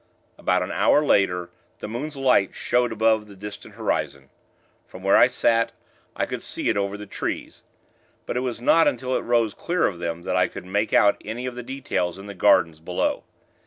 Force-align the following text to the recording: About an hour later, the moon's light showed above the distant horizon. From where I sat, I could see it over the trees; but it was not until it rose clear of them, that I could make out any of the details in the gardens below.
About 0.39 0.63
an 0.63 0.71
hour 0.71 1.05
later, 1.05 1.51
the 1.77 1.87
moon's 1.87 2.17
light 2.17 2.55
showed 2.55 2.91
above 2.91 3.27
the 3.27 3.35
distant 3.35 3.75
horizon. 3.75 4.31
From 4.87 5.03
where 5.03 5.15
I 5.15 5.27
sat, 5.27 5.73
I 6.15 6.25
could 6.25 6.41
see 6.41 6.69
it 6.69 6.75
over 6.75 6.97
the 6.97 7.05
trees; 7.05 7.61
but 8.25 8.35
it 8.35 8.39
was 8.39 8.59
not 8.59 8.87
until 8.87 9.15
it 9.15 9.21
rose 9.21 9.53
clear 9.53 9.85
of 9.85 9.99
them, 9.99 10.23
that 10.23 10.35
I 10.35 10.47
could 10.47 10.65
make 10.65 10.91
out 10.91 11.21
any 11.23 11.45
of 11.45 11.53
the 11.53 11.61
details 11.61 12.17
in 12.17 12.25
the 12.25 12.33
gardens 12.33 12.79
below. 12.79 13.25